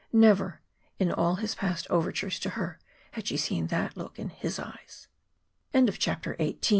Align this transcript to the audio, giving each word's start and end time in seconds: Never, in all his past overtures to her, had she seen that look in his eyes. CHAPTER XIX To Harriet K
Never, 0.11 0.61
in 0.97 1.11
all 1.11 1.35
his 1.35 1.53
past 1.53 1.85
overtures 1.91 2.39
to 2.39 2.49
her, 2.49 2.79
had 3.11 3.27
she 3.27 3.37
seen 3.37 3.67
that 3.67 3.95
look 3.95 4.17
in 4.17 4.29
his 4.29 4.57
eyes. 4.57 5.07
CHAPTER 5.75 5.91
XIX 6.35 6.37
To 6.37 6.37
Harriet 6.39 6.61
K 6.63 6.69